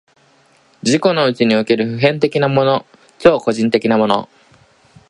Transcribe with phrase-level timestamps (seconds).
[0.81, 2.87] 自己のうちにおける普遍的なもの、
[3.19, 4.29] 超個人的なもの、